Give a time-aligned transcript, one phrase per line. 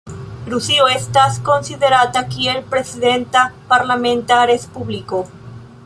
[0.51, 5.23] Rusio estas konsiderata kiel prezidenta-parlamenta respubliko.